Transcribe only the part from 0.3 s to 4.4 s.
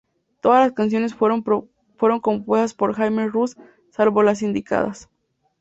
Todas las canciones fueron compuestas por Jaime Roos salvo